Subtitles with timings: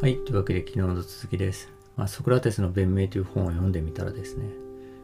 [0.00, 0.16] はい。
[0.18, 1.72] というわけで昨日の続きです。
[1.96, 4.44] まあ、ソクラテスの弁明という本を読んでみたらですね、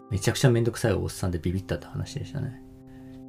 [0.08, 2.62] めちゃくちゃめんどくさいおっさんでビビったって話でしたね。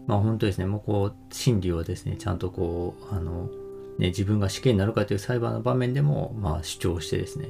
[0.05, 3.49] まあ本当ですね、もうこう、真理をですね、ちゃんとこう、あの、
[3.97, 7.49] ね、自分が死刑になるかという裁判の場面でも、まあ主張してですね、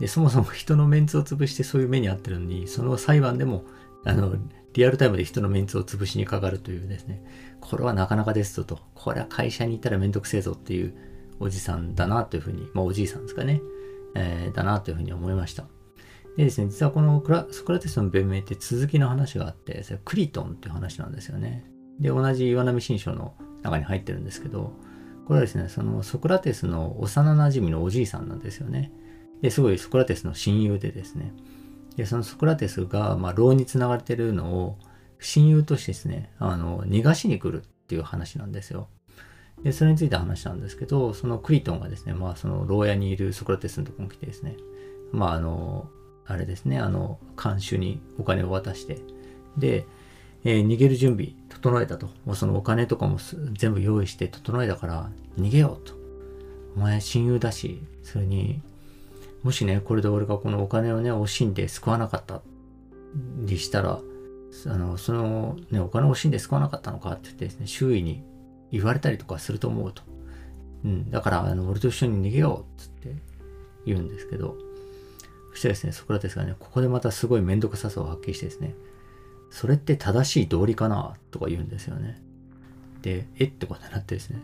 [0.00, 3.64] で、そもそも人のメンツを潰してそういう目に遭ってるのに、その裁判でも、
[4.06, 4.36] あの、
[4.72, 7.22] リアルタイムで人のメンツを潰しにかかるというですね、
[7.60, 10.94] これはなかなかですぞと、これは会社にいたらめんどくせえぞっていう
[11.40, 13.60] おじさんだなというふうに、まあおじいさんですかね、
[14.14, 15.64] えー、だなというふうに思いました。
[16.36, 21.64] でですね、実はこのソクラテスの弁明って続きの話があって、それクリトンっていう話なんですよね。
[22.00, 24.72] で、同じ岩波新書の中に入ってるんですけど、
[25.26, 28.92] これはですね、そのソクラテスの幼馴染のおじいさんなんですよね。
[29.42, 31.32] で、すごいソクラテスの親友でですね、
[31.96, 34.78] で、そのソクラテスが、まあ、牢に繋がれてるのを、
[35.20, 38.88] 親友としてですね、あの、逃がしに来るっていう話なんですよ。
[39.62, 44.56] で、それについて話なんですけど、そのクリトンがですね、まあ、その牢屋にいるソクラテスのところに来てですね、
[45.12, 45.88] まあ、あの、
[46.26, 48.98] あれですね、あの、看守にお金を渡して、
[49.56, 49.86] で、
[50.44, 52.08] えー、逃げる準備整えたと。
[52.26, 53.18] もうそのお金とかも
[53.52, 55.94] 全部用意して整えたから逃げようと。
[56.76, 58.60] お前親友だし、それに、
[59.42, 62.42] もしね、これで俺がこのお金をね、惜しんで救わなかった
[63.44, 64.00] りしたら、
[64.66, 68.22] あの、そのね、お金を惜しんで救わなかったのかって言ってですね、周囲に
[68.70, 70.02] 言われたりとかすると思うと。
[70.84, 73.14] うん、だから、あの、俺と一緒に逃げようっつって
[73.86, 74.56] 言うんですけど、
[75.52, 78.74] そしてですね、ソクラテスがね、ここでまたすごい面倒くささを発揮してですね、
[79.50, 82.20] それって正しい道理かなとか言うんですよね。
[83.02, 83.50] で、えっ？
[83.52, 84.40] てことになってですね。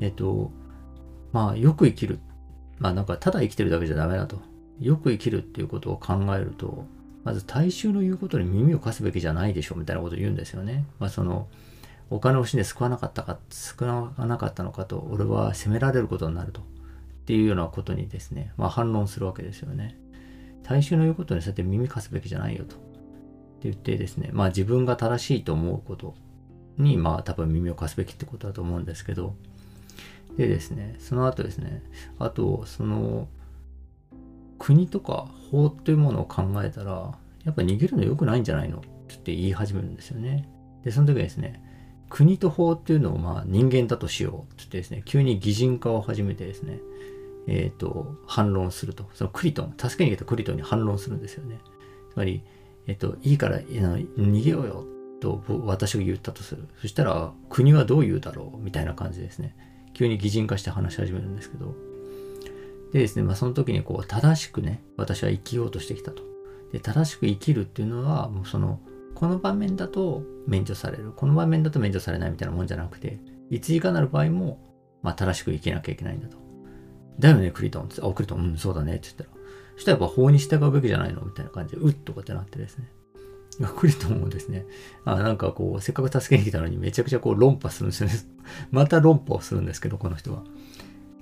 [0.00, 0.52] えっと、
[1.32, 2.20] まあ、よく生きる。
[2.78, 4.40] まあ、なんか、ただ生きてるだけじゃダメだと。
[4.80, 6.84] よく生きるっていうことを考えると、
[7.24, 10.84] まず大衆の言うことに耳を貸すべきじゃないでしょみたいなことを言うんですよね。
[11.00, 11.48] まあ、その、
[12.10, 16.60] お金を惜しんで救わなかったか、救わなかったのかと、俺は責められることになると。
[16.60, 16.64] っ
[17.26, 19.98] ていうようなことにですね、まあ反論するわけですよね。
[20.62, 22.76] 大衆の言うことにそうやって耳貸すべきじゃないよと。
[22.76, 22.84] って
[23.64, 26.14] 言ってですね、まあ自分が正しいと思うこと
[26.78, 29.34] に、まあ多分耳を貸すべきってことだと思うんですけど、
[30.36, 31.82] でですね、その後ですね、
[32.20, 33.26] あと、その、
[34.60, 38.82] 国とか法というものを考えたら、やっぱ逃げるの良くないんじゃないのっ
[39.18, 40.48] て言い始めるんですよね。
[40.84, 41.62] で、その時はですね、
[42.08, 46.80] 国と法っていうのをまあ人間だとしようって言ってですね、急に擬人化を始めてですね、
[47.46, 49.08] えっ、ー、と、反論すると。
[49.14, 51.60] そのクリトン、助けに来たクリトンに反論するんですよね。
[52.12, 52.42] つまり、
[52.86, 54.84] えっ、ー、と、いいから逃げようよ
[55.20, 56.68] と私が言ったとする。
[56.80, 59.56] そしたら、国はどう言うだろうみたいな感じですね。
[59.94, 61.74] 急に擬人化して話し始めるんですけど。
[62.92, 66.22] でですね、まあその時にこう、正しくね、私は生きようとしてきたと。
[66.72, 68.80] で、正しく生きるっていうのは、もうその、
[69.16, 71.12] この場面だと免除される。
[71.16, 73.18] この場面だと免除されないみたいなもんじゃなくて、
[73.50, 74.60] いついかなる場合も、
[75.02, 76.36] まあ正しく生きなきゃいけないんだと。
[77.18, 78.02] だよね、クリトンって。
[78.02, 79.30] あ、クリトン、うん、そうだねって言ったら。
[79.74, 81.22] そしたらやっぱ法に従うべきじゃないの？
[81.22, 82.92] みたいな感じで、うっとかってなってですね。
[83.74, 84.66] クリトンもですね、
[85.06, 88.14] あなんかこう、せっかく助けに来たのにめちゃくちゃこう論破するんですよね。
[88.70, 90.42] また論破をするんですけど、この人は。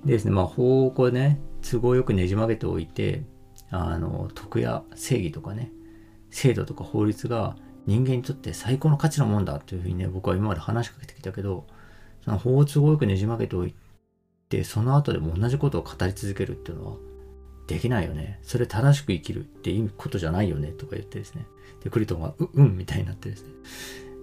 [0.04, 3.22] でですね、まあ法をこうね、都合よくねじ曲げておいて、
[3.70, 5.70] あの、徳や正義とかね、
[6.30, 7.56] 制度とか法律が
[7.86, 11.66] 人間にとって最高の価値のもんだというふうにね、僕は今まで話しかけてきたけど、
[12.24, 13.74] その法を都合よくねじ曲げておい
[14.48, 16.96] て、その後でも同じことを語り続けるっていうのは、
[17.66, 18.40] できないよね。
[18.42, 20.68] それ正しく生きるっていうことじゃないよね。
[20.68, 21.46] とか言ってですね。
[21.82, 23.48] で、クリトンが、う、うんみたいになってですね。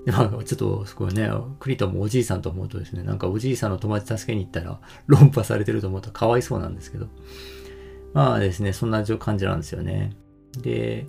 [0.06, 1.30] で、まあ、ちょっと、そこね、
[1.60, 7.08] クリトンもおじいさんと思うとですね、なんかおじいさんの友達助けに行ったら論破されてると思うとかわいそうなんですけど。
[8.14, 10.16] まあですね、そんな感じなんですよね。
[10.58, 11.08] で、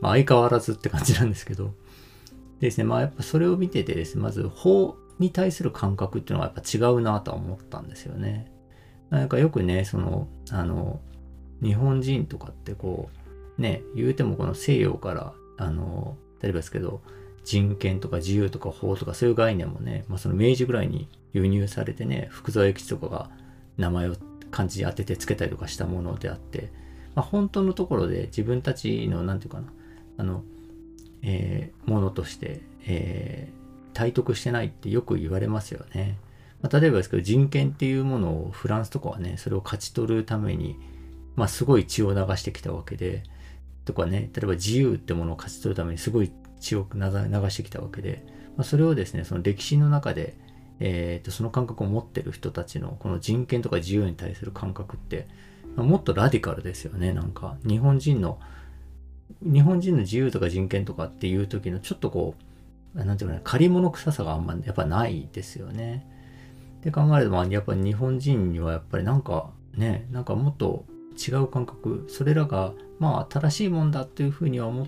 [0.00, 1.74] まあ相変わらずって感じなんですけど。
[2.62, 8.52] ですね、まあやっぱそれを見ててですね、まず法に対する感覚っていうのはやっぱ違うなとは思ったんですよね。
[9.10, 11.00] なんかよくね、その、あの、
[11.60, 13.10] 日本人とかってこ
[13.58, 17.02] う、ね、言うてもこの西洋から、あの、例えばですけど、
[17.44, 23.30] 人権とか自由とか法とかそういう概念もね、まあ、その明治ぐらいに輸入されてね、福沢諭吉とかが
[23.76, 24.14] 名前を
[24.52, 26.70] 漢字に当ててつけたりとかしたものであって、
[27.16, 29.72] まあ、本当のところで自分たちの、なんていうかな、
[30.18, 30.44] あの、
[31.22, 36.18] えー、ものとして、えー、体得してないってよく言われますよね。
[36.60, 40.76] まあ、例えばですけど、人権っていうものをフランスとかはね、それを勝ち取るために、
[41.34, 43.24] まあすごい血を流してきたわけで、
[43.84, 46.30] とかね、例えば自由ってものを勝ち取るためにすごい
[46.60, 48.24] 血を流してきたわけで、
[48.56, 50.34] まあ、それをですね、その歴史の中で、
[50.78, 55.26] えー、とその感覚を持ってる人たちのこの人権とか自由に対する感覚って、
[55.76, 57.56] まあ、もっとラディカルですよね、なんか。
[57.66, 58.38] 日本人の、
[59.42, 62.34] 日本人の自由とか人権とかっていう時のちょっとこ
[62.94, 66.06] う、なんていうかね、借り物臭さがあんまやっぱないですよね。
[66.80, 70.84] って考えると、やっぱ日本人にはやっぱりなんか、ねなんかもっと
[71.16, 74.86] 違う感覚それらがまあ正しいもんだっていうふうには思っ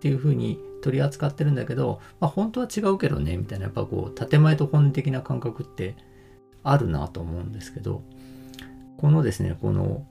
[0.00, 5.96] ていうふうに取り扱ってるんだけど、まあ、本当は違うけどねみたいなやっぱこう建前と本的な感覚って
[6.62, 8.02] あるなと思うんですけど
[8.96, 10.06] このですねこの、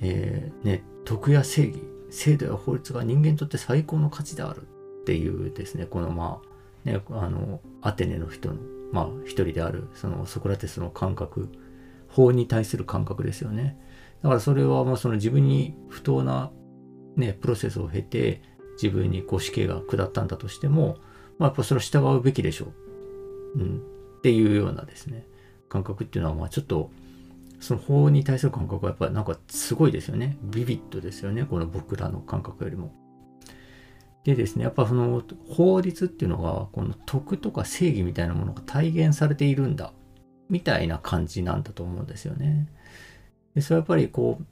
[0.00, 1.82] えー、ね徳や正義
[2.12, 8.56] 制度や法律が人間にとって最高の価値であるっていうですねこのまあねあのアテネの人の
[8.92, 11.48] まあ一人であるそのソクラテスの感覚
[12.08, 13.78] 法に対する感覚ですよね。
[14.22, 16.52] だからそれはまあその自分に不当な
[17.16, 18.42] ねプロセスを経て
[18.80, 20.98] 自分にこう死刑が下ったんだとしても、
[21.38, 22.66] まあ、やっぱそれを従うべきでしょ
[23.56, 23.82] う、うん、
[24.18, 25.26] っていうようなですね
[25.68, 26.90] 感覚っていうのはまあちょっと
[27.62, 32.92] その法に対する感覚はやっぱりなんかすごいですよねビビッドですよねこの僕らの感覚よりも。
[34.24, 39.92] でですねやっぱその法律っていうのがこの徳とか正義みたいなものが体現されているんだ
[40.48, 42.68] みたいな感じなんだと思うんですよね。
[43.54, 44.44] でそれはやっぱりこう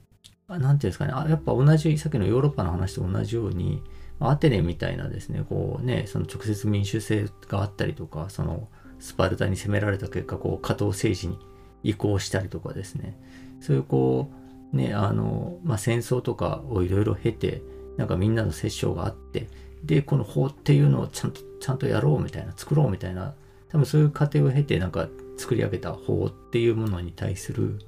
[0.49, 3.81] 何て言うんですかねあやっぱ同じさっきのヨーロッパの話と同じように
[4.21, 8.69] アテネみたいなですね、こうね、その直接民主制があったりとか、その
[8.99, 11.39] スパルタに攻められた結果、こう、加藤政治に
[11.83, 13.17] 移行したりとかですね、
[13.59, 14.29] そういうこ
[14.73, 17.61] う、ね、あの、まあ、戦争とかをいろいろ経て、
[17.97, 19.47] なんかみんなの折衝があって、
[19.83, 23.33] で、この法っていうのをちゃんと、ちゃんとやろうみたいな、作ろうみたいな、
[23.69, 25.07] 多分そういう過程を経て、なんか
[25.37, 27.79] 作り上げた法っていうものに対する、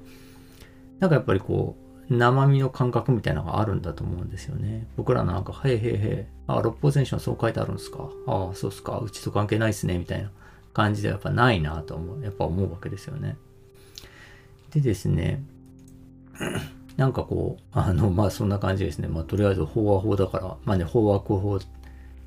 [0.99, 4.87] なんかやっぱりこう、生身の感覚みたいなのがあるんだと思うんですよね。
[4.97, 8.09] 僕らなんか、へいへいへい、あ、六法全書はそう書いてあるんですか？
[8.27, 8.99] ああ、そうっすか。
[8.99, 9.97] うちと関係ないっすね。
[9.97, 10.29] みたいな
[10.73, 13.37] 感じでやっぱないなと思う、やっぱ思うわけですよね。
[14.73, 15.43] でですね、
[16.97, 19.07] なんかこう、あの、まあそんな感じですね。
[19.07, 21.59] まあとりあえず法は法だから、まあね、法は悪法、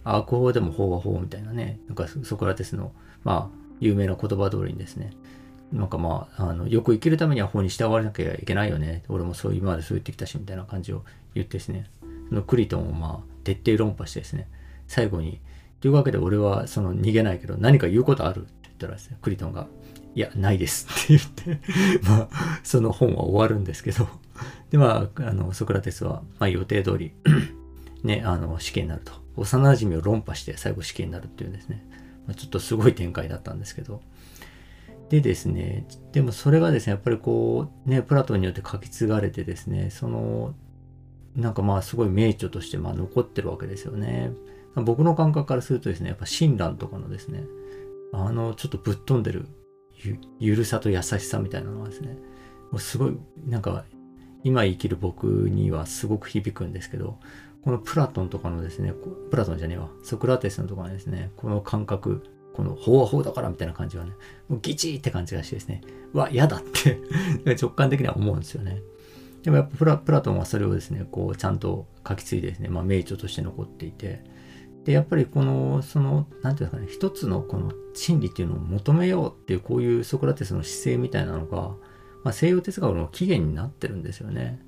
[0.05, 2.93] 悪法でも法は法みたいなね、なんかソクラテスの、
[3.25, 5.11] まあ有名な言葉通りにですね、
[5.73, 9.03] なんかまあ、あの、よく生きるためには法に従わなきゃいけないよね。
[9.09, 11.05] 俺もそう、今までそう言ってきたし、みたいな感じを
[11.35, 11.91] 言ってですね、
[12.29, 14.49] そのクリトンをまあ、徹底論破してですね、
[14.87, 15.41] 最後に、
[15.81, 19.67] というわけで俺はその逃げないけど、何か言うことあるって言ったらですね、クリトンが、
[20.17, 21.61] いや、ないですって言って
[22.03, 24.09] まあ、その本は終わるんですけど
[24.71, 27.13] で、まあ、あの、ソクラテスは、まあ、予定通り
[28.03, 29.13] ね、あの、死刑になると。
[29.37, 31.85] 幼馴染を論破して最後死刑になるっていうですね。
[32.27, 34.01] まあ、ちょっとすごい展開だったんですけど、
[35.11, 40.55] でですね、でもそれがですね、やっぱりこう、ね、プラトンによって書き継がれてですね、その、
[41.37, 44.33] なんかまあすごい名著としてまあ残ってるわけですよね。
[44.77, 47.45] 僕の感覚からするとですね、やっぱ親鸞とかのですね、
[48.13, 49.47] あのちょっとぶっ飛んでる
[50.05, 52.17] ゆゆるさと優しさみたいなのはですね、
[52.71, 53.17] もうすごい、
[53.47, 53.85] なんか
[54.45, 57.19] 今生きる僕にはすごく響くんですけど、
[57.63, 58.93] このプラトンとかのですね、
[59.31, 64.13] プラトンじゃねえわ、ソクラテスのとかのですね、この感覚、この法は法だからみたいな感じはね、
[64.49, 65.81] もうギチーって感じがしてですね、
[66.13, 67.01] うわ、嫌だって
[67.61, 68.83] 直感的には思うんですよね。
[69.43, 74.23] でもやっぱプラプラトンはそれをですね、こうちゃんと書き継いでですね、まあ名著として残っていて、
[74.87, 81.71] で、やっぱりこの、その、なんていうかね、一つのこの真理っていうのを求めようっていう、こういうソクラテスの姿勢みたいなのが、
[82.23, 84.61] まあ、西洋哲学の起源になってるんですよね。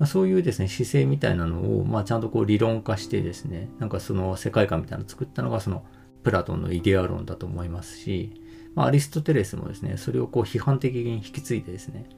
[0.00, 5.86] まあ、そういうですね、姿勢みたいなのを、まあ、ちゃんとこう理論化してですね、なんかその世界観みたいなのを作ったのが、その
[6.24, 8.42] プラトンのイデア論だと思いますし、
[8.74, 12.08] まあ、アリストテレスもですね、それをこう批判的に引き継いでですね、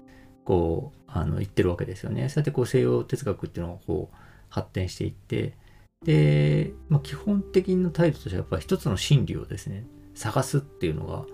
[0.46, 2.30] こう、あの、言ってるわけですよね。
[2.30, 4.16] そうやってこう西洋哲学っていうのがこう
[4.48, 5.58] 発展していって、
[6.04, 11.24] で、まあ、基本的な態度としてはやっぱり一つの真理をですね、探すっていうのが、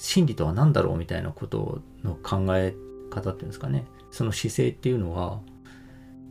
[0.00, 2.74] 真理とは何だろうみたいなことの考え
[3.10, 5.40] 方っていうんですかね、その姿勢っていうのは、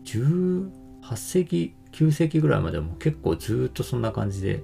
[0.06, 0.70] 18
[1.16, 4.64] 世紀、9世紀ぐらいまでも結構ずっとそんな感じで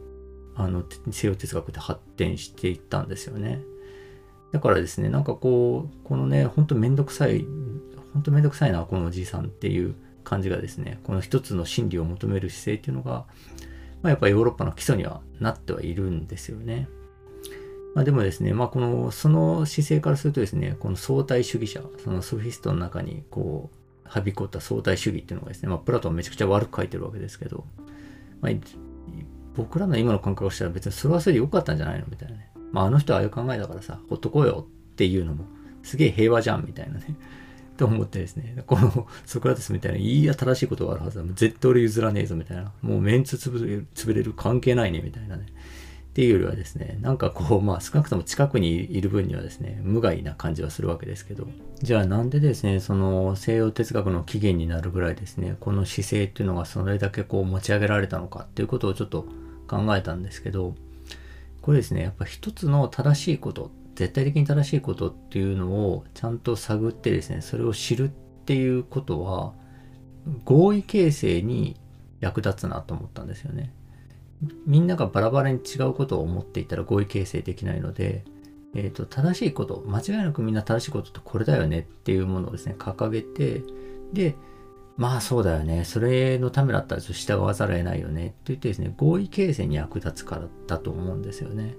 [0.55, 3.61] あの西洋哲学で発展していったんですよね。
[4.51, 7.45] だからですね、なんかこう、このね、ほんとめんどくさい、
[8.13, 13.25] ほんとめんどくさいな、このおじいさんっていう感じがですね、この一つの真理を求める姿勢っていうのが、
[14.01, 16.87] まあ、やっぱヨーロッパの基礎にはなってはいるんですよね。
[17.95, 23.77] まあ、でもですね、まあ、この、その姿勢からするとですね、この相対主義者、そのソフィストの中に、こう、
[24.09, 27.65] はびこった相対主義っていうのがですね、まあ、プラトンめちゃくちゃ悪く書いてるわけですけど、
[28.41, 28.51] まあ、
[29.55, 32.49] 僕らの今の感覚をしたら別にそれはそれで良かったんじゃないのみたいなね。
[32.71, 35.45] まああの人はああいう考えだからさ、ほっとこうよっていうのも
[35.83, 37.15] すげえ平和じゃんみたいなね。
[37.77, 41.23] と思ってですね、このソクラテスみたいないい新しいことがあるはずだ。
[41.33, 42.71] 絶対俺譲らねえぞみたいな。
[42.81, 45.45] もうメンツ潰れる関係ないねみたいなね。
[46.13, 51.47] っていうよりはですね、なんかこう、まあ少なくとも近くにいる分にはですね、無害な感じはするわけですけど、
[51.81, 59.25] じゃあなんでですね、その西洋哲学の起源になるぐらいですね、この姿勢っていうのがそれだけこう持ち上げられたのかっていうことをちょっと
[59.67, 60.75] 考えたんですけど、
[61.63, 69.53] これですね、やっぱ一つの正しいことっ、絶対的に正しいことっていうのをちゃんと探ってですね、それを知るっていうことは
[70.45, 71.79] 合意形成に
[72.19, 73.73] 役立つなと思ったんですよね。
[74.65, 78.25] みんながバラバラに違うことを思っていたら合意形成できないので、
[78.75, 83.63] えーと、正しいこと間違いなくみんな正しいことってこれだよねっていうものをですね掲げて
[84.11, 84.35] で
[84.97, 91.75] まあそうだよねそれのためだったら従わざるを得ないよねって言ってですね合意形成に役立つからだと思うんですよね。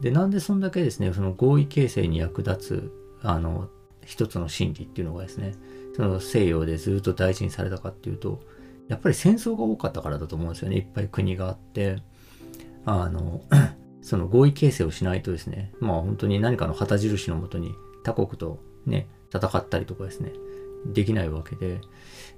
[0.00, 2.92] でなんでそんだけですねその合意形成に役立つ
[3.22, 3.68] あの
[4.04, 5.54] 一つの真理っていうのがですね
[5.94, 8.40] その西洋でずっと大事にされたかっていうと
[8.88, 11.98] やっぱり戦争が多かったからだと思うんですよねいっぱい国があって
[12.86, 13.42] あの
[14.02, 20.32] その合意形成をしないとですねまあ本当に何かの旗印のもとに他国とね戦ったりとかですね
[20.86, 21.80] できないわけで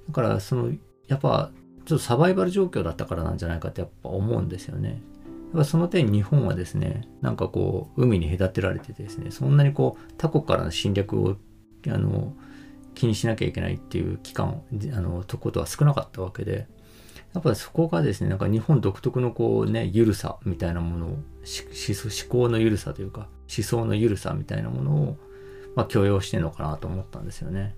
[0.08, 0.72] だからその
[1.06, 1.52] やっぱ
[1.84, 5.02] ちょっとサバイバル状況だったからなんじゃないかってやっぱ思うんですよね。
[5.52, 11.36] っぱその点日本はですねなんかこう海に隔てられててですねそんなにこう他国からの侵略を
[11.88, 12.32] あの
[12.94, 14.62] 気にしなきゃいけないっていう期間
[14.94, 16.66] あのとことは少なかったわけで
[17.34, 21.20] やっぱりそこがですねなんか日本独特のこうね緩さみたいなものを思
[22.28, 25.16] 考の緩さというか思想の緩さみたいなものを、
[25.74, 27.74] まあ、許容してるのかなと思ったんですよね。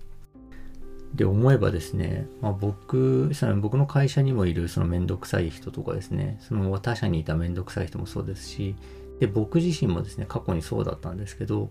[1.15, 8.75] で思えばですね、まあ、僕その僕の会社にもいるそのめんどくさい人とかですねその他社にいためんどくさい人もそうですし
[9.19, 11.69] で僕自身もですね過去にそうだったんですけど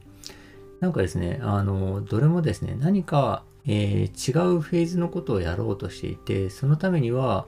[0.85, 7.47] なんかですね、あの、どれもですね、何か、えー、違うフェーズのことをやろうとしていて、そのためには、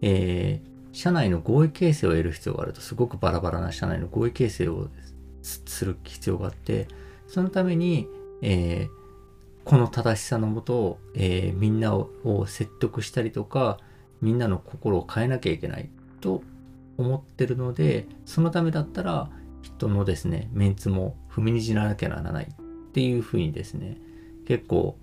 [0.00, 4.88] えー、社内の合意形成を得る必要があると、すごくバラバラな社内の合意形成を
[5.42, 6.88] する必要があって、
[7.26, 8.08] そのために、
[8.40, 8.97] えー、
[9.68, 13.76] この正しさのもと、えー、みんなを説得したりとか、
[14.22, 15.90] みんなの心を変えなきゃいけない
[16.22, 16.42] と
[16.96, 19.28] 思ってるので、そのためだったら、
[19.60, 23.98] 人のですね、メンツも踏みにじらなきゃならないっていうふうにですね、
[24.46, 24.96] 結構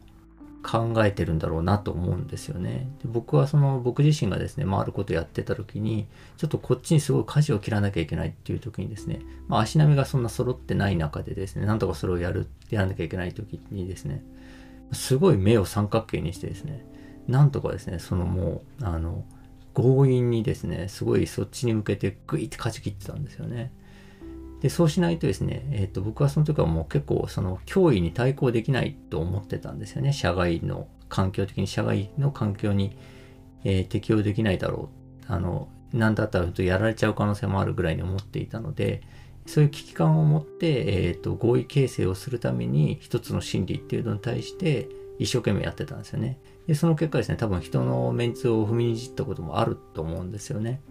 [0.66, 2.90] 考えてるんだろうなと思うんですよね。
[3.04, 6.08] で僕はその僕自身がですね、回ることやってた時に、
[6.38, 14.24] ちょっとこっちにすごい舵を切らなきゃいけないっていう時にですね、まあ足並みがそんな揃ってない中でですね、なんとかそれをやる、やらなきゃいけない時にですね、
[14.92, 16.86] すごい目を三角形にしてですね、
[17.28, 19.24] なんとかですね、そのもう、あの、
[19.76, 23.72] 強引にですね、すごいそっちに向けてグイって舵切ってたんですよね。
[24.62, 32.98] でそうしないとですね、えー、と僕はその時はもう結構その脅威に対抗できないと思ってたんですよね社外の環境的に社外の環境に、
[33.64, 34.90] えー、適応できないだろ
[35.30, 39.02] うあの何だったらやられちゃう可能性もあるぐらいに思っていたので
[39.46, 46.40] そういう危機感を持って、えーと、合意形成をするために一つの心理っていうのに対して一生懸命やってたんですよね。
[46.68, 50.82] でその結果ですね多分人のメンツを踏みにじったこともあると思うんですよね。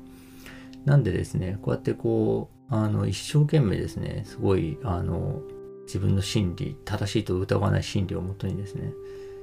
[0.85, 5.43] なんでですねこうやってこうあの、一生懸命ですね、すごい、あの、
[5.87, 8.93] 自分の心理、正しいと疑わない心理をもとにですね、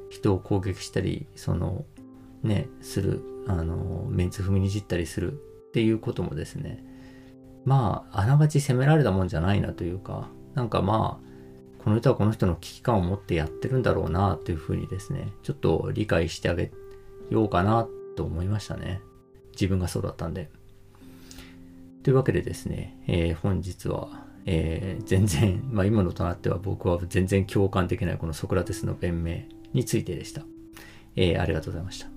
[0.09, 1.85] 人を攻撃したり、その、
[2.43, 5.35] ね、する、あの、メンツ踏みにじったりするっ
[5.71, 6.83] ていうこともですね、
[7.63, 11.31] まあ、あながち責められたもんじゃないなというか、なんかまあ、
[11.83, 16.71] この人はこの人の危機感を持ってやってるんだろうなというふうにですね、ちょっと理解してあげ
[17.29, 19.01] ようかなと思いましたね。
[19.53, 20.49] 自分がそうだったんで。
[22.03, 29.41] というわけでですね、えー、本日は、えー、全然、 まあ、今のとなっては僕は全然共感できないこのソクラテスの弁明
[29.73, 30.43] についてでした。
[31.15, 32.10] えー、ありがとうございました。